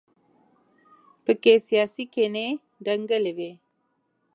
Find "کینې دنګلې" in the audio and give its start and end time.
2.13-3.31